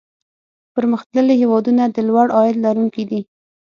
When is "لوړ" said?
2.09-2.27